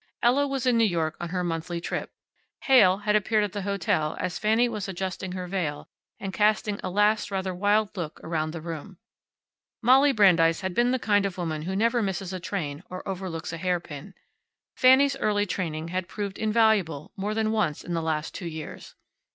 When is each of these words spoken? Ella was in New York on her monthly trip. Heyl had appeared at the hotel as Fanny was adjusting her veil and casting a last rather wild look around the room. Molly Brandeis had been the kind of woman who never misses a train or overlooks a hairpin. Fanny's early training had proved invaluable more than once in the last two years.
Ella 0.23 0.47
was 0.47 0.65
in 0.65 0.79
New 0.79 0.83
York 0.83 1.15
on 1.19 1.29
her 1.29 1.43
monthly 1.43 1.79
trip. 1.79 2.11
Heyl 2.61 3.03
had 3.03 3.15
appeared 3.15 3.43
at 3.43 3.51
the 3.51 3.61
hotel 3.61 4.17
as 4.19 4.39
Fanny 4.39 4.67
was 4.67 4.87
adjusting 4.87 5.33
her 5.33 5.45
veil 5.45 5.87
and 6.19 6.33
casting 6.33 6.79
a 6.81 6.89
last 6.89 7.29
rather 7.29 7.53
wild 7.53 7.95
look 7.95 8.19
around 8.23 8.49
the 8.49 8.61
room. 8.63 8.97
Molly 9.79 10.11
Brandeis 10.11 10.61
had 10.61 10.73
been 10.73 10.89
the 10.89 10.97
kind 10.97 11.23
of 11.23 11.37
woman 11.37 11.61
who 11.61 11.75
never 11.75 12.01
misses 12.01 12.33
a 12.33 12.39
train 12.39 12.81
or 12.89 13.07
overlooks 13.07 13.53
a 13.53 13.57
hairpin. 13.57 14.15
Fanny's 14.75 15.15
early 15.17 15.45
training 15.45 15.89
had 15.89 16.07
proved 16.07 16.39
invaluable 16.39 17.11
more 17.15 17.35
than 17.35 17.51
once 17.51 17.83
in 17.83 17.93
the 17.93 18.01
last 18.01 18.33
two 18.33 18.47
years. 18.47 18.95